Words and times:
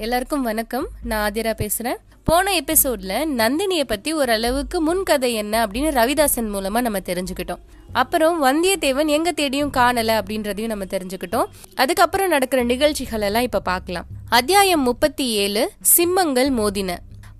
எல்லாருக்கும் 0.00 0.42
வணக்கம். 0.42 0.88
நான் 1.02 1.32
ஆதிரா 1.32 1.54
பேசுறேன். 1.54 1.96
போன 2.24 2.60
எபிசோட்ல 2.60 3.24
நந்தினியை 3.36 3.84
பத்தி 3.84 4.12
ஓரளவுக்கு 4.12 4.80
முன்கதை 4.80 5.34
என்ன 5.34 5.66
அப்படின்னு 5.66 5.90
ரவிதாசன் 5.90 6.54
மூலமா 6.54 6.80
நம்ம 6.80 6.98
தெரிஞ்சுக்கிட்டோம். 6.98 7.58
அப்புறம் 7.92 8.44
வந்தியத்தேவன் 8.44 9.06
எங்க 9.06 9.32
தேடியும் 9.32 9.72
காணல 9.72 10.20
அப்படின்றதையும் 10.20 10.66
நம்ம 10.66 10.84
தெரிஞ்சுக்கிட்டோம். 10.84 11.44
அதுக்கப்புறம் 11.74 12.28
நடக்கிற 12.28 12.62
நிகழ்ச்சிகள் 12.62 13.20
எல்லாம் 13.20 13.42
இப்ப 13.42 13.60
பார்க்கலாம். 13.60 14.04
அத்தியாயம் 14.28 14.82
முப்பத்தி 14.82 15.28
ஏழு 15.28 15.70
சிம்மங்கள் 15.96 16.50
மோதின. 16.50 16.96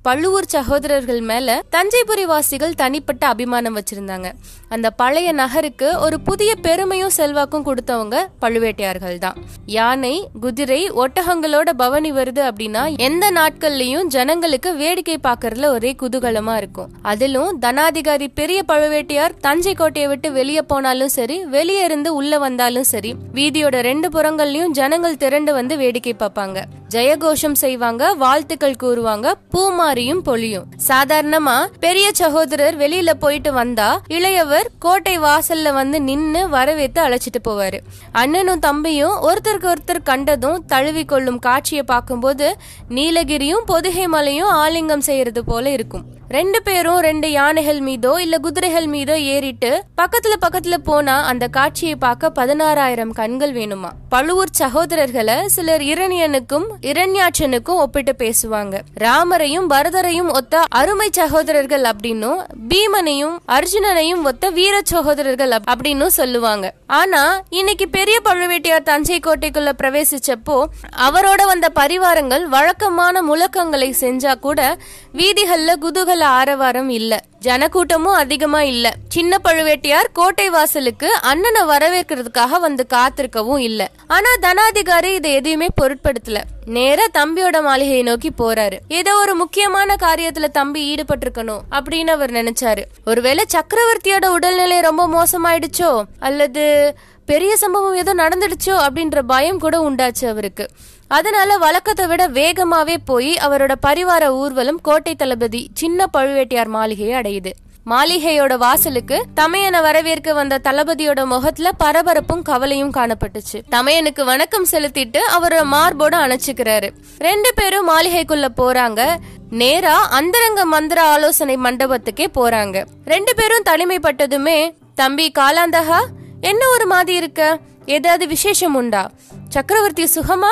பழுவூர் 0.06 0.46
சகோதரர்கள் 0.52 1.20
மேல 1.30 1.54
தஞ்சைபுரி 1.74 2.22
வாசிகள் 2.30 2.76
தனிப்பட்ட 2.82 3.22
அபிமானம் 3.32 3.76
வச்சிருந்தாங்க. 3.78 4.28
அந்த 4.74 4.88
பழைய 5.00 5.28
நகருக்கு 5.40 5.88
ஒரு 6.04 6.16
புதிய 6.28 6.50
பெருமையும் 6.66 7.12
செல்வாக்கும் 7.16 7.66
கொடுத்தவங்க 7.66 8.16
பழுவேட்டையார்கள் 8.42 9.18
தான். 9.24 9.36
யானை 9.76 10.12
குதிரை 10.44 10.80
ஒட்டகங்களோட 11.02 11.68
பவனி 11.82 12.12
வருது 12.18 12.42
அப்படின்னா 12.50 12.84
எந்த 13.08 13.30
நாட்கள்லயும் 13.38 14.08
ஜனங்களுக்கு 14.16 14.72
வேடிக்கை 14.80 15.18
பார்க்கறதுல 15.28 15.70
ஒரே 15.76 15.92
குதூகலமா 16.02 16.54
இருக்கும். 16.62 16.90
அதிலும் 17.12 17.60
தனாதிகாரி 17.66 18.28
பெரிய 18.40 18.62
பழுவேட்டையார் 18.72 19.36
தஞ்சை 19.46 19.74
கோட்டையை 19.82 20.08
விட்டு 20.14 20.30
வெளியே 20.38 20.64
போனாலும் 20.72 21.14
சரி 21.18 21.38
வெளியே 21.56 21.84
இருந்து 21.90 22.12
உள்ள 22.20 22.38
வந்தாலும் 22.46 22.90
சரி 22.94 23.12
வீதியோட 23.38 23.76
ரெண்டு 23.90 24.10
புறங்கள்லயும் 24.16 24.76
ஜனங்கள் 24.80 25.22
திரண்டு 25.24 25.52
வந்து 25.60 25.76
வேடிக்கை 25.84 26.16
பார்ப்பாங்க. 26.24 26.58
ஜெயகோஷம் 26.94 27.60
செய்வாங்க 27.64 28.04
வாழ்த்துக்கள் 28.24 28.80
கூறுவாங்க 28.82 29.34
பூமா 29.52 29.89
மாறியும் 29.90 30.24
பொழியும். 30.24 30.66
சாதாரணமா 30.88 31.66
பெரிய 31.80 32.10
சகோதரர் 32.12 32.78
வெளியில 32.78 33.10
போயிட்டு 33.18 33.52
வந்தா 33.52 34.00
இளையவர் 34.08 34.68
கோட்டை 34.78 35.18
வாசல்ல 35.18 35.72
வந்து 35.72 36.00
நின்னு 36.00 36.48
வரவேத்து 36.48 37.00
அழைச்சிட்டு 37.06 37.40
போவாரு. 37.48 37.78
அண்ணனும் 38.12 38.58
தம்பியும் 38.58 39.16
ஒருத்தருக்கு 39.22 39.72
ஒருத்தர் 39.72 40.02
கண்டதும் 40.04 40.64
தழுவி 40.66 41.04
கொள்ளும் 41.04 41.38
காட்சியை 41.38 41.82
பார்க்கும்போது 41.82 42.56
நீலகிரியும் 42.88 43.66
பொதுகை 43.66 44.06
மலையும் 44.06 44.54
ஆலிங்கம் 44.54 45.06
செய்யறது 45.10 45.44
போல 45.44 45.70
இருக்கும். 45.70 46.04
ரெண்டு 46.32 46.62
பேரும் 46.62 46.98
ரெண்டு 46.98 47.30
யானைகள் 47.30 47.80
மீதோ 47.80 48.10
இல்ல 48.20 48.38
குதிரைகள் 48.38 48.86
மீதோ 48.86 49.18
ஏறிட்டு 49.18 49.84
பக்கத்துல 50.02 50.34
பக்கத்துல 50.40 50.76
போனா 50.76 51.22
அந்த 51.22 51.48
காட்சியை 51.48 51.96
பார்க்க 51.96 52.32
பதினாறாயிரம் 52.34 53.12
கண்கள் 53.12 53.52
வேணுமா? 53.52 53.88
பழுவூர் 54.08 54.52
சகோதரர்களை 54.58 55.44
சிலர் 55.46 55.80
இரணியனுக்கும் 55.80 56.66
இரண்யாட்சனுக்கும் 56.82 57.80
ஒப்பிட்டு 57.84 58.14
பேசுவாங்க. 58.18 58.80
ராமரையும் 59.00 59.66
பரதரையும் 59.70 60.32
ஒத்த 60.32 60.62
அருமை 60.68 61.08
சகோதரர்கள் 61.10 61.82
அப்படின்னும் 61.82 62.38
பீமனையும் 62.68 63.36
அர்ஜுனனையும் 63.48 64.22
ஒத்த 64.22 64.48
வீர 64.48 64.80
சகோதரர்கள் 64.84 65.50
அப்படின்னு 65.50 65.70
அப்படின்னும் 65.70 66.14
சொல்லுவாங்க. 66.20 66.72
ஆனா 66.86 67.40
இன்னைக்கு 67.48 67.88
பெரிய 67.88 68.20
பழுவேட்டையார் 68.24 68.82
தஞ்சை 68.82 69.20
கோட்டைக்குள்ள 69.26 69.72
பிரவேசிச்சப்போ 69.82 70.64
அவரோட 70.98 71.42
வந்த 71.46 71.72
பரிவாரங்கள் 71.74 72.44
வழக்கமான 72.44 73.22
முழக்கங்களை 73.22 73.92
செஞ்சா 74.00 74.38
கூட 74.38 74.78
வீதிகள்ல 75.14 75.72
குதூகல 75.82 76.18
ஆரவாரம் 76.26 76.88
இல்ல. 76.88 77.22
ஜனக்கூட்டமும் 77.42 78.14
அதிகமா 78.14 78.62
இல்ல. 78.62 78.94
சின்ன 79.08 79.38
பழுவேட்டையார் 79.44 80.12
கோட்டை 80.12 80.50
வாசலுக்கு 80.50 81.14
அண்ணனை 81.14 81.62
வரவேற்கிறதுக்காக 81.62 82.60
வந்து 82.60 82.86
காத்திருக்கவும் 82.94 83.58
இல்ல. 83.58 83.90
ஆனா 84.06 84.28
தனாதிகாரி 84.42 85.14
இதை 85.14 85.32
எதையுமே 85.32 85.66
பொருட்படுத்தல. 85.82 86.40
நேரா 86.64 87.04
தம்பியோட 87.14 87.62
மாளிகையை 87.62 88.02
நோக்கி 88.02 88.30
போறாரு. 88.38 88.78
ஏதோ 88.88 89.14
ஒரு 89.14 89.34
முக்கியமான 89.34 89.96
காரியத்துல 90.00 90.44
தம்பி 90.44 90.94
ஈடுபட்டிருக்கணும் 90.94 91.60
அப்படின்னு 91.70 92.06
அவர் 92.06 92.30
நினைச்சாரு. 92.30 92.84
ஒருவேளை 93.04 93.44
சக்கரவர்த்தியோட 93.52 94.26
உடல்நிலை 94.26 94.80
ரொம்ப 94.80 95.08
மோசமாயிடுச்சோ? 95.08 96.02
அல்லது 96.18 96.94
பெரிய 97.26 97.56
சம்பவம் 97.56 97.94
ஏதோ 97.94 98.14
நடந்துடுச்சோ? 98.14 98.86
அப்படின்ற 98.86 99.22
பயம் 99.22 99.58
கூட 99.58 99.90
உண்டாச்சு 99.90 100.28
அவருக்கு. 100.28 100.68
அதனால 101.16 101.58
வழக்கத்தை 101.58 102.06
விட 102.06 102.28
வேகமாவே 102.28 102.96
போய் 103.04 103.32
அவரோட 103.46 103.72
பரிவார 103.86 104.24
ஊர்வலம் 104.26 104.80
கோட்டை 104.80 105.14
தளபதி 105.14 105.70
சின்ன 105.74 106.06
பழுவேட்டையார் 106.12 106.68
மாளிகையை 106.68 107.20
அடையுது. 107.20 107.52
மாளிகையோட 107.86 108.56
வாசலுக்கு 108.56 109.16
தமையனை 109.40 109.80
வரவேற்க 109.82 110.32
வந்த 110.32 110.60
தளபதியோட 110.64 111.24
முகத்துல 111.24 111.70
பரபரப்பும் 111.84 112.42
கவலையும் 112.42 112.92
காணப்பட்டுச்சு. 112.92 113.58
தமையனுக்கு 113.70 114.24
வணக்கம் 114.24 114.66
செலுத்திட்டு 114.70 115.20
அவரோட 115.38 115.62
மார்போட 115.72 116.14
அணைச்சுக்கிறாரு. 116.24 116.90
ரெண்டு 117.18 117.52
பேரும் 117.54 117.88
மாளிகைக்குள்ள 117.88 118.48
போறாங்க. 118.56 119.16
நேரா 119.50 119.96
அந்தரங்க 120.08 120.64
மந்திர 120.64 121.02
ஆலோசனை 121.02 121.56
மண்டபத்துக்கே 121.56 122.26
போறாங்க. 122.34 122.84
ரெண்டு 123.04 123.34
பேரும் 123.34 123.66
தனிமைப்பட்டதுமே 123.70 124.58
தம்பி 124.94 125.32
காலாந்தகா 125.38 126.00
என்ன 126.40 126.68
ஒரு 126.68 126.86
மாதிரி 126.86 127.16
இருக்க? 127.16 127.58
ஏதாவது 127.86 128.26
விசேஷம் 128.26 128.74
உண்டா? 128.74 129.10
சக்கரவர்த்தி 129.48 130.04
சுகமா? 130.14 130.50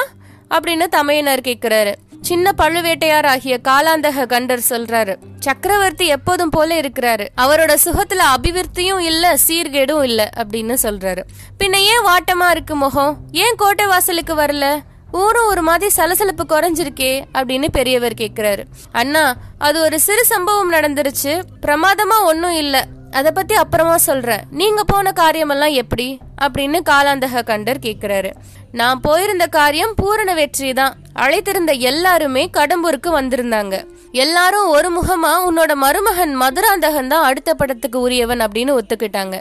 அப்படின்னு 0.51 0.87
தமையனர் 0.87 1.41
கேக்குறாரு. 1.41 1.95
சின்ன 2.21 2.53
பழுவேட்டையார் 2.59 3.27
ஆகிய 3.27 3.61
காலாந்தக 3.69 4.27
கண்டர் 4.27 4.61
சொல்றாரு. 4.69 5.17
சக்கரவர்த்தி 5.39 6.07
எப்போதும் 6.07 6.49
போல 6.49 6.81
இருக்கிறாரு. 6.81 7.27
அவரோட 7.37 7.77
சுகத்துல 7.85 8.23
அபிவிருத்தியும் 8.37 8.99
இல்ல 8.99 9.39
சீர்கேடும் 9.49 10.03
இல்ல 10.03 10.31
அப்படின்னு 10.37 10.77
சொல்றாரு. 10.83 11.23
பின்ன 11.59 11.77
ஏன் 11.77 12.05
வாட்டமா 12.05 12.51
இருக்கு 12.51 12.75
முகம்? 12.75 13.19
ஏன் 13.33 13.55
கோட்டை 13.55 13.87
வாசலுக்கு 13.87 14.37
வரல? 14.37 14.81
ஊரும் 15.13 15.47
ஒரு 15.47 15.63
மாதிரி 15.63 15.91
சலசலப்பு 15.91 16.45
குறைஞ்சிருக்கே 16.49 17.25
அப்படின்னு 17.35 17.69
பெரியவர் 17.69 18.15
கேக்குறாரு. 18.15 18.65
அண்ணா 18.93 19.37
அது 19.59 19.83
ஒரு 19.83 20.01
சிறு 20.01 20.25
சம்பவம் 20.25 20.73
நடந்துருச்சு. 20.73 21.43
பிரமாதமா 21.63 22.25
ஒன்னும் 22.25 22.53
இல்ல. 22.53 22.87
அதை 23.11 23.31
பத்தி 23.31 23.55
அப்புறமா 23.55 23.97
சொல்றேன். 23.97 24.41
நீங்க 24.51 24.85
போன 24.85 25.13
காரியமெல்லாம் 25.13 25.73
எப்படி? 25.73 26.19
அப்படின்னு 26.43 26.79
காலாந்தக 26.91 27.43
கண்டர் 27.43 27.79
கேக்குறாரு. 27.83 28.31
நான் 28.73 29.01
போயிருந்த 29.01 29.47
காரியம் 29.47 29.95
பூரண 29.95 30.35
வெற்றி 30.35 30.73
தான். 30.73 30.95
அழைத்திருந்த 31.15 31.79
எல்லாருமே 31.79 32.51
கடம்பூருக்கு 32.53 33.11
வந்திருந்தாங்க. 33.11 33.87
எல்லாரும் 34.13 34.69
ஒரு 34.69 35.01
முகமா 35.01 35.33
உன்னோட 35.49 35.75
மருமகன் 35.75 36.37
மதுராந்தகன் 36.37 37.09
தான் 37.09 37.25
அடுத்த 37.25 37.55
படத்துக்கு 37.55 38.01
உரியவன் 38.01 38.41
அப்படின்னு 38.41 38.79
ஒத்துக்கிட்டாங்க. 38.79 39.41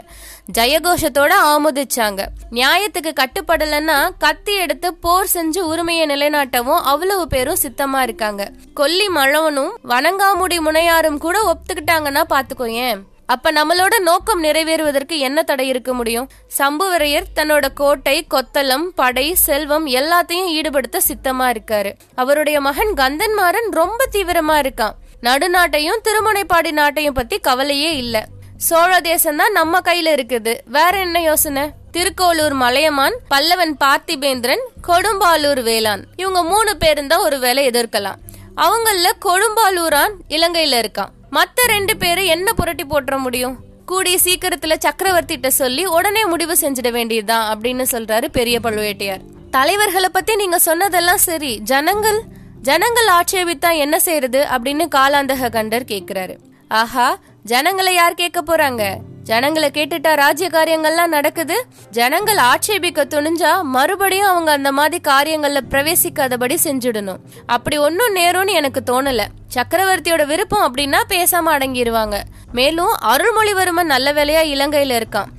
ஜெயகோஷத்தோட 0.52 1.30
ஆமோதிச்சாங்க. 1.44 2.24
நியாயத்துக்கு 2.50 3.12
கட்டுப்படலைன்னா 3.20 4.10
கத்தி 4.18 4.54
எடுத்து 4.54 4.94
போர் 4.94 5.30
செஞ்சு 5.34 5.58
உரிமையை 5.58 6.06
நிலைநாட்டவும் 6.06 6.80
அவ்வளவு 6.82 7.26
பேரும் 7.26 7.62
சித்தமா 7.62 8.02
இருக்காங்க. 8.02 8.50
கொல்லி 8.74 9.08
மழவனும் 9.08 9.74
வணங்காமுடி 9.88 10.58
முனையாரும் 10.60 11.18
கூட 11.18 11.54
ஒத்துக்கிட்டாங்கன்னா 11.54 12.24
பாத்துக்கோயேன் 12.34 13.00
அப்ப 13.32 13.50
நம்மளோட 13.52 13.98
நோக்கம் 13.98 14.42
நிறைவேறுவதற்கு 14.42 15.18
என்ன 15.18 15.42
தடை 15.42 15.68
இருக்க 15.68 15.94
முடியும்? 15.94 16.28
சம்புவரையர் 16.58 17.26
தன்னோட 17.34 17.66
கோட்டை 17.74 18.26
கொத்தளம் 18.30 18.86
படை 18.94 19.34
செல்வம் 19.34 19.86
எல்லாத்தையும் 19.86 20.52
ஈடுபடுத்த 20.58 21.00
சித்தமா 21.08 21.54
இருக்காரு. 21.54 21.92
அவருடைய 22.14 22.60
மகன் 22.60 22.92
கந்தன்மாறன் 22.94 23.68
ரொம்ப 23.70 24.08
தீவிரமா 24.12 24.56
இருக்கான். 24.62 24.94
நடுநாட்டையும் 25.22 26.00
திருமுனைப்பாடி 26.08 26.70
நாட்டையும் 26.70 27.18
பத்தி 27.20 27.38
கவலையே 27.38 27.96
இல்ல. 27.96 28.26
சோழ 28.56 29.00
தேசம் 29.00 29.36
தான் 29.36 29.52
நம்ம 29.52 29.80
கையில 29.84 30.14
இருக்குது. 30.18 30.54
வேற 30.64 30.98
என்ன 30.98 31.20
யோசனை? 31.20 31.70
திருக்கோளூர் 31.92 32.52
மலையமான் 32.52 33.18
பல்லவன் 33.34 33.76
பார்த்திபேந்திரன் 33.84 34.64
கொடும்பாலூர் 34.88 35.62
வேளாண். 35.62 36.04
இவங்க 36.16 36.42
மூணு 36.42 36.76
பேரும் 36.76 37.06
தான் 37.06 37.22
ஒரு 37.22 37.38
வேலை 37.38 37.68
எதிர்க்கலாம். 37.68 38.18
அவங்கள 38.56 39.06
கொடும்பாலூரான் 39.24 40.16
இலங்கையில 40.28 40.82
இருக்கான். 40.82 41.12
மத்த 41.32 41.66
ரெண்டு 41.66 41.96
பேரை 41.96 42.26
என்ன 42.26 42.52
புரட்டி 42.52 42.84
போட்டுற 42.84 43.18
முடியும்? 43.18 43.58
கூடிய 43.86 44.18
சீக்கிரத்துல 44.24 44.74
சக்கரவர்த்திட்ட 44.84 45.46
சொல்லி 45.46 45.86
உடனே 45.86 46.26
முடிவு 46.26 46.56
செஞ்சிட 46.60 46.90
வேண்டியதுதான் 46.90 47.58
அப்படின்னு 47.58 47.84
சொல்றாரு 47.92 48.28
பெரிய 48.28 48.60
பழுவேட்டையார். 48.60 49.20
தலைவர்களை 49.50 50.08
பத்தி 50.08 50.36
நீங்க 50.36 50.58
சொன்னதெல்லாம் 50.58 51.16
சரி. 51.16 51.58
ஜனங்கள் 51.58 52.22
ஜனங்கள் 52.62 53.06
ஆட்சேபித்தா 53.06 53.76
என்ன 53.76 54.00
செய்யறது 54.00 54.46
அப்படின்னு 54.50 54.86
காலாந்தக 54.94 55.50
கண்டர் 55.50 55.84
கேக்குறாரு. 55.84 56.36
ஆஹா 56.68 57.18
ஜனங்களை 57.42 57.94
யார் 57.94 58.14
கேட்க 58.14 58.42
போறாங்க? 58.42 58.96
ஜனங்களை 59.28 59.68
கேட்டுட்டா 59.74 60.14
ராஜ்ய 60.14 60.46
காரியங்கள்லாம் 60.52 61.14
நடக்குது. 61.16 61.56
ஜனங்கள் 61.90 62.38
ஆட்சேபிக்க 62.50 63.04
துணிஞ்சா 63.04 63.50
மறுபடியும் 63.76 64.28
அவங்க 64.28 64.50
அந்த 64.52 64.70
மாதிரி 64.72 64.98
காரியங்கள்ல 65.08 65.60
பிரவேசிக்காதபடி 65.72 66.56
செஞ்சுடணும். 66.64 67.20
அப்படி 67.46 67.78
ஒன்னும் 67.78 68.14
நேரும்னு 68.16 68.54
எனக்கு 68.60 68.82
தோணல. 68.90 69.24
சக்கரவர்த்தியோட 69.54 70.26
விருப்பம் 70.26 70.64
அப்படின்னா 70.68 71.00
பேசாம 71.08 71.52
அடங்கிடுவாங்க 71.56 72.18
மேலும் 72.52 72.94
அருள்மொழிவர்மன் 73.12 73.92
நல்ல 73.94 74.12
வேலையா 74.12 74.44
இலங்கையில 74.54 74.98
இருக்கான். 75.00 75.30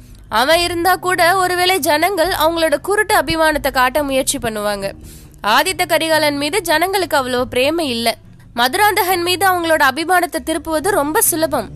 அவன் 0.41 0.59
இருந்தா 0.59 0.95
கூட 1.07 1.21
ஒருவேளை 1.35 1.79
ஜனங்கள் 1.89 2.31
அவங்களோட 2.45 2.75
குருட்டு 2.81 3.15
அபிமானத்தை 3.15 3.71
காட்ட 3.71 4.03
முயற்சி 4.03 4.37
பண்ணுவாங்க. 4.37 4.87
ஆதித்த 5.55 5.83
கரிகாலன் 5.87 6.37
மீது 6.37 6.61
ஜனங்களுக்கு 6.61 7.17
அவ்வளவு 7.17 7.45
பிரேமை 7.47 7.87
இல்ல. 7.89 8.17
மதுராந்தகன் 8.53 9.21
மீது 9.21 9.43
அவங்களோட 9.49 9.83
அபிமானத்தை 9.91 10.39
திருப்புவது 10.45 10.89
ரொம்ப 11.01 11.21
சுலபம். 11.21 11.67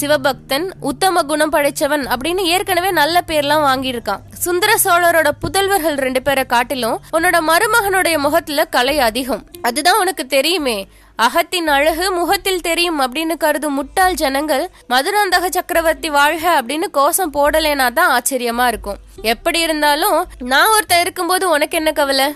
சிவபக்தன் 0.00 0.70
உத்தம 0.80 1.22
குணம் 1.22 1.52
படைச்சவன் 1.52 2.04
அப்படின்னு 2.14 2.38
ஏற்கனவே 2.38 2.90
நல்ல 2.90 3.22
பேர்லாம் 3.26 3.64
வாங்கியிருக்கான். 3.68 4.20
சுந்தர 4.32 4.76
சோழரோட 4.84 5.30
புதல்வர்கள் 5.40 5.94
ரெண்டு 5.94 6.22
பேரை 6.22 6.44
காட்டிலும் 6.44 7.00
உன்னோட 7.12 7.38
மருமகனுடைய 7.40 8.18
முகத்துல 8.18 8.64
கலை 8.64 9.00
அதிகம். 9.00 9.46
அதுதான் 9.62 9.98
உனக்கு 9.98 10.26
தெரியுமே. 10.26 10.88
அகத்தின் 11.16 11.68
அழகு 11.68 12.12
முகத்தில் 12.12 12.60
தெரியும் 12.60 13.00
அப்படின்னு 13.00 13.36
கருதும் 13.36 13.74
முட்டாள் 13.74 14.14
ஜனங்கள் 14.14 14.70
மதுராந்தக 14.88 15.46
சக்கரவர்த்தி 15.50 16.10
வாழ்க 16.10 16.62
அப்படின்னு 16.62 16.90
கோஷம் 16.90 17.32
போடலேனா 17.32 17.92
தான் 17.92 18.22
ஆச்சரியமா 18.22 18.66
இருக்கும். 18.66 18.96
எப்படி 19.22 19.60
இருந்தாலும் 19.60 20.26
நான் 20.38 20.70
ஒருத்தன் 20.70 21.00
இருக்கும்போது 21.00 21.50
உனக்கு 21.50 21.76
என்ன 21.76 21.92
கவலை? 21.92 22.32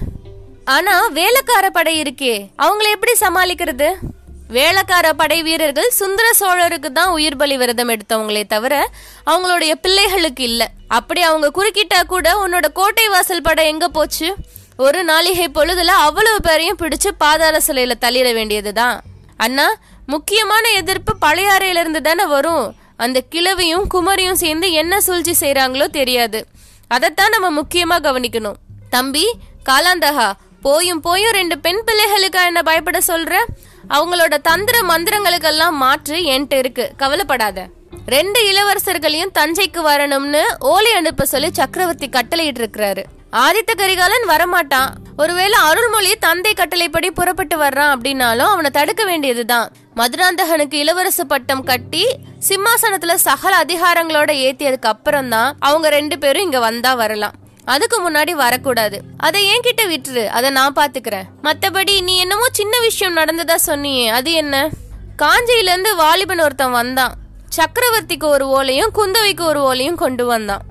ஆனா 0.65 1.07
வேலைக்கார 1.07 1.71
படை 1.71 2.03
இருக்கே. 2.03 2.49
அவங்கள 2.59 2.89
எப்படி 2.91 3.13
சமாளிக்கிறது? 3.21 3.95
வேலைக்கார 4.53 5.13
படை 5.13 5.43
வீரர்கள் 5.43 5.91
சுந்தர 5.91 6.31
சோழருக்கு 6.41 6.89
தான் 6.93 7.09
உயிர் 7.09 7.37
பலி 7.37 7.57
விரதம் 7.57 7.89
எடுத்தவங்களே 7.89 8.43
தவிர 8.47 8.91
அவங்களுடைய 9.27 9.73
பிள்ளைகளுக்கு 9.75 10.45
இல்ல. 10.45 10.71
அப்படி 10.89 11.23
அவங்க 11.23 11.49
குறுக்கிட்டா 11.51 12.01
கூட 12.07 12.47
உன்னோட 12.47 12.73
கோட்டை 12.73 13.09
வாசல் 13.09 13.43
படை 13.43 13.67
எங்க 13.67 13.89
போச்சு? 13.89 14.35
ஒரு 14.77 15.05
நாளிகை 15.05 15.47
பொழுதுல 15.55 15.93
அவ்வளவு 16.07 16.41
பேரையும் 16.41 16.79
பிடிச்சு 16.83 17.11
பாதாள 17.19 17.61
சிலையில 17.67 17.93
தள்ளிட 18.01 18.35
வேண்டியதுதான். 18.35 19.01
அண்ணா 19.37 19.75
முக்கியமான 20.07 20.69
எதிர்ப்பு 20.69 21.13
பழையாறையில 21.27 21.83
இருந்து 21.83 22.03
தானே 22.03 22.25
வரும். 22.25 22.77
அந்த 22.97 23.21
கிழவியும் 23.31 23.87
குமரியும் 23.95 24.41
சேர்ந்து 24.43 24.73
என்ன 24.73 25.01
சூழ்ச்சி 25.01 25.35
செய்கிறாங்களோ 25.41 25.87
தெரியாது. 25.87 26.47
அதைத்தான் 26.89 27.35
நம்ம 27.39 27.63
முக்கியமா 27.63 27.97
கவனிக்கணும். 28.03 28.59
தம்பி 28.91 29.27
காலாந்தகா 29.69 30.33
போயும் 30.63 31.01
போயும் 31.01 31.33
ரெண்டு 31.33 31.59
பெண் 31.59 31.83
பிள்ளைகளுக்கா 31.87 32.43
என்ன 32.47 32.63
பயப்பட 32.63 32.99
சொல்ற? 33.09 33.35
அவங்களோட 33.97 34.35
தந்திர 34.49 34.77
மந்திரங்களுக்கெல்லாம் 34.91 35.77
மாற்று 35.85 36.17
என்கிட்ட 36.33 36.59
இருக்கு. 36.63 36.85
கவலைப்படாத. 36.97 37.67
ரெண்டு 38.07 38.41
இளவரசர்களையும் 38.51 39.35
தஞ்சைக்கு 39.39 39.81
வரணும்னு 39.89 40.45
ஓலை 40.59 40.93
அனுப்ப 40.93 41.27
சொல்லி 41.33 41.51
சக்கரவர்த்தி 41.53 42.09
கட்டளையிட்டு 42.09 42.63
இருக்கிறாரு 42.63 43.03
ஆதித்த 43.43 43.73
கரிகாலன் 43.77 44.27
வரமாட்டான். 44.29 44.91
ஒருவேளை 45.17 45.59
அருள்மொழி 45.69 46.11
தந்தை 46.17 46.55
கட்டளைப்படி 46.55 47.11
புறப்பட்டு 47.11 47.57
வர்றான் 47.59 47.93
அப்படின்னாலும் 47.95 48.51
அவனை 48.55 48.71
தடுக்க 48.71 49.05
வேண்டியதுதான். 49.05 49.69
மதுராந்தகனுக்கு 49.97 50.77
இளவரசு 50.83 51.25
பட்டம் 51.29 51.65
கட்டி 51.71 52.05
சிம்மாசனத்துல 52.49 53.15
சகல 53.29 53.65
அதிகாரங்களோட 53.65 54.31
ஏத்தியதுக்கு 54.47 54.93
அப்புறம் 54.95 55.29
தான் 55.29 55.57
அவங்க 55.59 55.89
ரெண்டு 55.89 56.19
பேரும் 56.19 56.43
இங்க 56.43 56.59
வந்தா 56.59 56.95
வரலாம். 56.95 57.37
அதுக்கு 57.65 58.11
முன்னாடி 58.11 58.31
வரக்கூடாது. 58.31 59.03
அதை 59.17 59.47
என்கிட்ட 59.47 59.97
விட்டுரு. 59.97 60.27
அதை 60.27 60.51
நான் 60.51 60.73
பாத்துக்கிறேன். 60.73 61.23
மத்தபடி 61.43 62.03
நீ 62.03 62.17
என்னமோ 62.17 62.47
சின்ன 62.53 62.81
விஷயம் 62.81 63.17
நடந்ததா 63.17 63.55
சொன்னியே. 63.67 64.07
அது 64.07 64.33
என்ன? 64.33 64.71
காஞ்சியிலேருந்து 65.23 65.97
வாலிபன் 65.97 66.41
ஒருத்தன் 66.41 66.71
வந்தான். 66.71 67.15
சக்கரவர்த்திக்கு 67.57 68.25
ஒரு 68.25 68.47
ஓலையும் 68.47 68.89
குந்தவைக்கு 68.95 69.41
ஒரு 69.41 69.61
ஓலையும் 69.61 69.95
கொண்டு 69.95 70.27
வந்தான். 70.27 70.63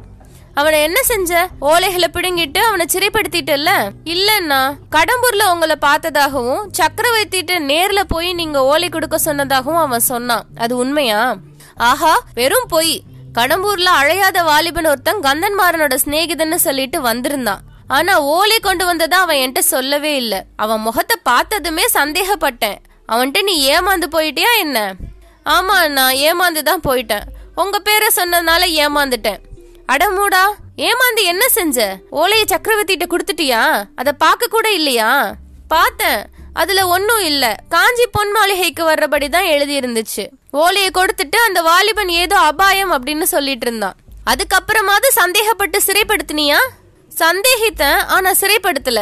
அவனை 0.54 0.82
என்ன 0.82 1.04
செஞ்ச? 1.04 1.50
ஓலைகளை 1.62 2.08
பிடுங்கிட்டு 2.14 2.58
அவனை 2.58 2.86
சிறைப்படுத்திட்டல்ல? 2.94 3.70
இல்லன்னா 4.04 4.74
கடம்பூர்ல 4.92 5.52
உங்களை 5.52 5.76
பார்த்ததாகவும் 5.82 6.70
சக்கரவர்த்திட்ட 6.78 7.60
நேர்ல 7.60 8.04
போய் 8.08 8.34
நீங்க 8.34 8.64
ஓலை 8.64 8.90
கொடுக்க 8.90 9.20
சொன்னதாகவும் 9.26 9.80
அவன் 9.80 10.00
சொன்னான். 10.00 10.46
அது 10.58 10.78
உண்மையா? 10.78 11.36
ஆஹா 11.76 12.24
வெறும் 12.34 12.68
பொய். 12.68 13.02
கடம்பூர்ல 13.38 13.90
அழையாத 14.00 14.44
வாலிபன் 14.44 14.86
ஒருத்தன் 14.86 15.22
கந்தன்மாரனோட 15.22 15.96
சிநேகிதன்னு 16.06 16.56
சொல்லிட்டு 16.56 17.02
வந்திருந்தான். 17.02 17.62
ஆனா 17.88 18.20
ஓலை 18.20 18.60
கொண்டு 18.60 18.86
வந்ததா 18.86 19.18
அவன் 19.20 19.36
என்கிட்ட 19.36 19.60
சொல்லவே 19.60 20.16
இல்ல. 20.16 20.46
அவன் 20.56 20.80
முகத்தை 20.80 21.16
பார்த்ததுமே 21.24 21.86
சந்தேகப்பட்டேன். 21.94 22.78
அவன்கிட்ட 23.10 23.42
நீ 23.42 23.72
ஏமாந்து 23.72 24.08
போயிட்டியா 24.12 24.52
என்ன? 24.60 24.96
ஆமா 25.46 25.90
நான் 25.90 26.14
ஏமாந்து 26.14 26.62
தான் 26.62 26.84
போயிட்டேன். 26.88 27.22
உங்க 27.56 27.80
பேரை 27.80 28.10
சொன்னதுனால 28.16 28.68
ஏமாந்துட்டேன். 28.84 29.40
அடமூடா 29.88 30.44
ஏமாந்து 30.76 31.24
என்ன 31.24 31.48
செஞ்ச? 31.50 31.98
ஓலையை 32.10 32.46
சக்கரவர்த்திட்ட 32.50 33.08
கொடுத்துட்டியா? 33.10 33.86
அத 33.96 34.12
பார்க்க 34.12 34.48
கூட 34.48 34.72
இல்லையா? 34.72 35.36
பார்த்தேன். 35.68 36.22
அதுல 36.54 36.88
ஒன்னும் 36.88 37.24
இல்ல. 37.24 37.56
காஞ்சி 37.70 38.08
பொன் 38.12 38.32
மாளிகைக்கு 38.32 38.86
வர்றபடி 38.90 39.30
தான் 39.30 39.46
எழுதி 39.46 39.80
இருந்துச்சு 39.80 40.30
ஓலையை 40.54 40.90
கொடுத்துட்டு 40.94 41.38
அந்த 41.48 41.62
வாலிபன் 41.62 42.10
ஏதோ 42.24 42.38
அபாயம் 42.38 42.92
அப்படின்னு 42.96 43.26
சொல்லிட்டு 43.34 43.66
இருந்தான் 43.68 43.98
அதுக்கப்புறமாவது 44.32 45.08
சந்தேகப்பட்டு 45.20 45.78
சிறைப்படுத்தினியா? 45.88 46.60
சந்தேகித்தேன் 47.20 48.00
ஆனா 48.16 48.32
சிறைப்படுத்தல. 48.42 49.00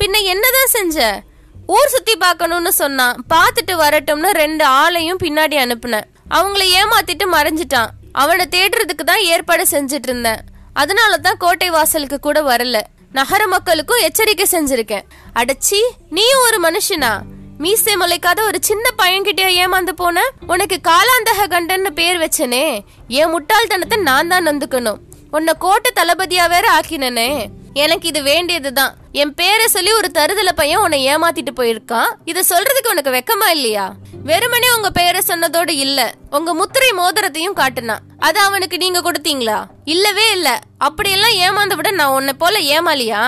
பின்ன 0.00 0.16
என்னதான் 0.32 0.72
செஞ்ச? 0.76 1.22
ஊர் 1.66 1.92
சுத்தி 1.94 2.16
பார்க்கணும்னு 2.16 2.72
சொன்னான். 2.72 3.16
பார்த்துட்டு 3.32 3.74
வரட்டும்னு 3.84 4.30
ரெண்டு 4.42 4.64
ஆளையும் 4.66 5.22
பின்னாடி 5.24 5.56
அனுப்புனேன். 5.64 6.06
அவங்கள 6.36 6.62
ஏமாத்திட்டு 6.80 7.26
மறைஞ்சிட்டான். 7.36 7.90
அவனை 8.12 8.46
தேடுறதுக்கு 8.54 9.04
தான் 9.04 9.24
ஏற்பாடு 9.32 9.66
செஞ்சுட்டு 9.70 10.08
இருந்தேன் 10.10 10.40
அதனால 10.72 11.16
தான் 11.16 11.36
கோட்டை 11.36 11.70
வாசலுக்கு 11.70 12.18
கூட 12.20 12.40
வரல. 12.42 12.78
நகர 13.12 13.46
மக்களுக்கும் 13.46 14.04
எச்சரிக்கை 14.06 14.46
செஞ்சிருக்கேன். 14.52 15.06
அடச்சி 15.40 15.80
நீயும் 16.16 16.44
ஒரு 16.48 16.58
மனுஷனா? 16.66 17.12
மீசை 17.62 17.94
முளைக்காத 17.96 18.40
ஒரு 18.42 18.58
சின்ன 18.60 18.90
பையன்கிட்டயா 19.02 19.48
ஏமாந்து 19.62 19.92
போன? 19.92 20.22
உனக்கு 20.46 20.76
காலாந்தக 20.88 21.46
கண்டன்னு 21.46 21.90
பேர் 21.90 22.18
வச்சனே. 22.18 22.84
என் 23.08 23.32
முட்டாள்தனத்தை 23.34 23.96
நான் 24.00 24.28
தான் 24.28 24.46
நந்துக்கணும். 24.46 25.00
உன்னை 25.30 25.54
கோட்டை 25.58 25.90
தளபதியா 26.00 26.48
வேற 26.48 26.80
ஆக்கினனே. 26.80 27.50
எனக்கு 27.74 28.08
இது 28.08 28.22
வேண்டியதுதான். 28.22 28.94
என் 29.12 29.34
பேரை 29.34 29.66
சொல்லி 29.66 29.92
ஒரு 29.92 30.10
தருதல 30.10 30.52
பையன் 30.52 30.80
உன்னை 30.80 30.98
ஏமாத்திட்டு 31.08 31.52
போயிருக்கான் 31.56 32.10
இத 32.24 32.42
சொல்றதுக்கு 32.42 32.90
உனக்கு 32.90 33.10
வெக்கமா 33.10 33.48
இல்லையா? 33.50 33.84
வெறுமனே 34.22 34.70
உங்க 34.76 34.90
பெயரை 34.90 35.20
சொன்னதோடு 35.26 35.68
இல்ல. 35.68 36.00
உங்க 36.30 36.54
முத்திரை 36.54 36.90
மோதிரத்தையும் 36.98 37.58
காட்டுனான் 37.60 38.04
அது 38.18 38.40
அவனுக்கு 38.40 38.76
நீங்க 38.76 39.00
கொடுத்தீங்களா? 39.00 39.58
இல்லவே 39.84 40.30
இல்ல. 40.30 40.60
அப்படியெல்லாம் 40.78 41.36
ஏமாந்து 41.46 41.76
விட 41.76 41.90
நான் 41.90 42.16
உன்னை 42.18 42.32
போல 42.32 42.58
ஏமாலியா 42.58 43.22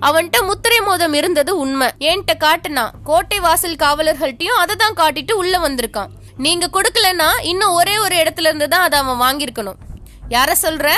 அவன்கிட்ட 0.00 0.44
முத்திரை 0.44 0.80
மோதம் 0.80 1.12
இருந்தது 1.12 1.58
உண்மை. 1.58 1.88
ஏன்ட்ட 1.98 2.32
காட்டுனா 2.38 2.90
கோட்டை 3.04 3.40
வாசல் 3.40 3.76
காவலர்கள்ட்டையும் 3.76 4.60
அதை 4.62 4.76
தான் 4.76 4.94
காட்டிட்டு 4.94 5.32
உள்ள 5.32 5.58
வந்திருக்கான். 5.58 6.08
நீங்க 6.36 6.70
கொடுக்கலன்னா 6.72 7.28
இன்னும் 7.42 7.72
ஒரே 7.72 7.98
ஒரு 7.98 8.16
இடத்துல 8.16 8.40
இருந்து 8.40 8.68
தான் 8.68 8.80
அதை 8.80 8.98
அவன் 8.98 9.20
வாங்கியிருக்கணும். 9.20 9.74
யார 10.28 10.52
சொல்ற? 10.62 10.90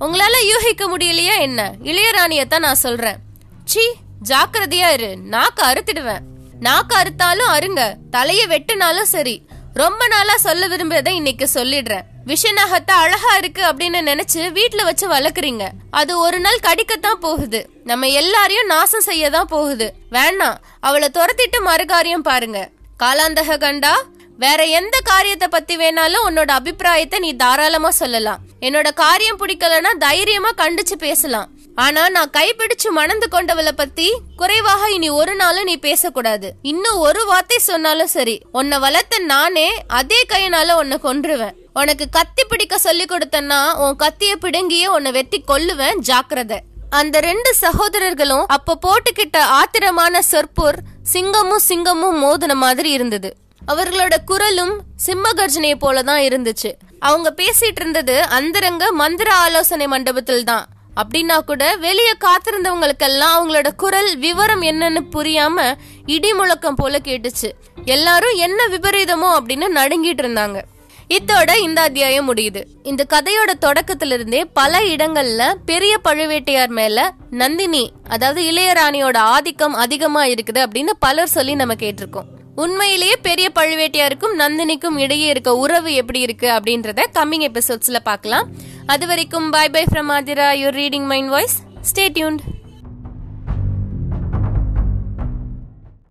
உங்களால 0.00 0.34
யூகிக்க 0.46 0.96
முடியலையா 0.96 1.38
என்ன? 1.38 1.74
இளையராணியத்தான் 1.82 2.58
நான் 2.58 2.74
சொல்றேன். 2.74 3.16
சி 3.64 3.92
ஜாக்கிரதையா 4.28 4.92
இரு. 4.92 5.18
நாக்க 5.30 5.62
அறுத்துடுவேன். 5.62 6.18
நாக்க 6.60 7.02
அறுத்தாலும் 7.02 7.52
அருங்க 7.56 7.96
தலைய 8.12 8.46
வெட்டினாலும் 8.46 9.02
சரி. 9.02 9.46
ரொம்ப 9.74 10.06
நாளா 10.08 10.36
சொல்ல 10.36 10.68
விரும்புறத 10.68 11.08
இன்னைக்கு 11.08 11.48
சொல்லிடுறேன். 11.54 12.04
விஷநகத்தை 12.26 12.94
அழகா 13.02 13.36
இருக்கு 13.36 13.62
அப்படின்னு 13.62 14.00
நினைச்சு 14.10 14.40
வீட்டுல 14.58 14.84
வச்சு 14.84 15.08
வளர்க்குறீங்க. 15.08 15.64
அது 15.90 16.18
ஒரு 16.18 16.40
நாள் 16.40 16.64
கடிக்கத்தான் 16.66 17.20
போகுது. 17.20 17.70
நம்ம 17.84 18.08
எல்லாரையும் 18.08 18.66
நாசம் 18.66 19.06
செய்ய 19.08 19.30
தான் 19.30 19.46
போகுது. 19.46 19.92
வேணாம் 20.10 20.56
அவளை 20.80 21.08
துரத்திட்டு 21.14 21.60
மறுகாரியம் 21.64 22.26
பாருங்க. 22.30 22.68
காலாந்தக 23.02 23.58
கண்டா 23.58 23.94
வேற 24.38 24.64
எந்த 24.64 25.00
காரியத்தை 25.04 25.48
பத்தி 25.48 25.76
வேணாலும் 25.76 26.24
உன்னோட 26.28 26.50
அபிப்பிராயத்தை 26.50 27.18
நீ 27.18 27.32
தாராளமா 27.32 27.90
சொல்லலாம். 27.90 28.40
என்னோட 28.60 28.92
காரியம் 28.94 29.38
பிடிக்கலன்னா 29.38 29.92
தைரியமா 29.98 30.50
கண்டிச்சு 30.56 30.96
பேசலாம். 30.98 31.50
ஆனா 31.82 32.02
நான் 32.14 32.32
கைப்பிடிச்சு 32.36 32.88
மணந்து 32.98 33.26
கொண்டவளை 33.30 33.72
பத்தி 33.78 34.06
குறைவாக 34.40 34.82
இனி 34.96 35.08
ஒரு 35.20 35.32
நாளும் 35.40 35.68
நீ 35.70 35.74
பேசக்கூடாது. 35.86 36.48
இன்னும் 36.70 36.98
ஒரு 37.06 37.22
வார்த்தை 37.30 37.58
சொன்னாலும் 37.68 38.10
சரி 38.14 38.36
உன்னை 38.58 38.76
வளர்த்த 38.84 39.18
நானே 39.32 39.68
அதே 39.98 40.20
கையினால 40.32 40.76
உன்னை 40.82 40.98
கொன்றுவேன். 41.06 41.56
உனக்கு 41.80 42.06
கத்தி 42.16 42.42
பிடிக்க 42.50 42.74
சொல்லி 42.78 43.04
கொடுத்தன்னா 43.12 43.60
உன் 43.84 43.96
கத்திய 44.02 44.34
பிடுங்கியே 44.44 44.88
உன்னை 44.96 45.12
வெட்டி 45.18 45.40
கொல்லுவேன் 45.50 46.00
ஜாக்கிரதை. 46.10 46.58
அந்த 47.00 47.20
ரெண்டு 47.28 47.50
சகோதரர்களும் 47.62 48.44
அப்ப 48.56 48.78
போட்டுக்கிட்ட 48.86 49.38
ஆத்திரமான 49.60 50.20
சொற்பூர் 50.30 50.78
சிங்கமும் 51.12 51.64
சிங்கமும் 51.70 52.20
மோதின 52.24 52.54
மாதிரி 52.64 52.90
இருந்தது. 52.90 53.30
அவர்களோட 53.72 54.14
குரலும் 54.30 54.74
சிம்ம 55.06 55.32
கர்ஜனையை 55.40 55.78
போலதான் 55.84 56.22
இருந்துச்சு. 56.28 56.72
அவங்க 57.08 57.28
பேசிட்டு 57.40 57.80
இருந்தது 57.82 58.16
அந்தரங்க 58.38 58.84
மந்திர 59.02 59.28
ஆலோசனை 59.44 59.86
மண்டபத்தில் 59.94 60.48
தான் 60.52 60.64
அப்படின்னா 61.00 61.38
கூட 61.46 61.76
வெளியே 61.76 62.12
காத்திருந்தவங்களுக்கெல்லாம் 62.20 63.34
அவங்களோட 63.36 63.68
குரல் 63.76 64.18
விவரம் 64.18 64.62
என்னன்னு 64.62 65.00
புரியாம 65.12 65.74
இடி 66.06 66.34
முழக்கம் 66.34 66.74
போல 66.74 66.98
கேட்டுச்சு. 67.04 67.50
எல்லாரும் 67.84 68.36
என்ன 68.36 68.66
விபரீதமோ 68.66 69.30
அப்படின்னு 69.38 69.66
நடுங்கிட்டு 69.74 70.22
இருந்தாங்க. 70.24 70.60
இத்தோட 71.08 71.58
இந்த 71.58 71.80
அத்தியாயம் 71.80 72.34
முடியுது. 72.34 72.64
இந்த 72.82 73.06
கதையோட 73.08 73.52
தொடக்கத்துல 73.60 74.12
இருந்தே 74.12 74.44
பல 74.44 74.80
இடங்கள்ல 74.80 75.54
பெரிய 75.66 75.96
பழுவேட்டையார் 76.04 76.68
மேல 76.68 77.12
நந்தினி 77.30 77.92
அதாவது 78.08 78.42
இளையராணியோட 78.50 79.16
ஆதிக்கம் 79.16 79.74
அதிகமா 79.74 80.24
இருக்குது 80.24 80.62
அப்படின்னு 80.66 80.94
பலர் 80.98 81.28
சொல்லி 81.28 81.54
நம்ம 81.54 81.74
கேட்டிருக்கோம். 81.74 82.30
உண்மையிலேயே 82.56 83.16
பெரிய 83.22 83.50
பழுவேட்டையாருக்கும் 83.54 84.34
நந்தினிக்கும் 84.38 84.98
இடையே 84.98 85.26
இருக்க 85.26 85.56
உறவு 85.56 85.94
எப்படி 85.94 86.20
இருக்கு 86.20 86.50
அப்படின்றத 86.50 87.04
கம்மிங் 87.12 87.44
எபிசோட்ஸ்ல 87.50 88.00
பார்க்கலாம். 88.04 88.48
அது 88.86 89.06
வரைக்கும் 89.06 89.50
bye 89.50 89.68
bye 89.68 89.84
from 89.90 90.10
Aadhira. 90.16 90.48
Your 90.62 90.76
reading 90.80 91.06
mind 91.12 91.28
voice 91.28 91.54
stay 91.90 92.04
tuned 92.08 92.42